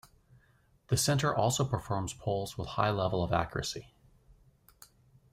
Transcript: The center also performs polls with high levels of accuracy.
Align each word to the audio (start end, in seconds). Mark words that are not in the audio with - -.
The 0.87 0.97
center 0.97 1.31
also 1.31 1.63
performs 1.63 2.15
polls 2.15 2.57
with 2.57 2.69
high 2.69 2.89
levels 2.89 3.29
of 3.29 3.33
accuracy. 3.33 3.93